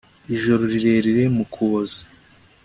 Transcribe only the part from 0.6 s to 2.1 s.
rirerire mu Kuboza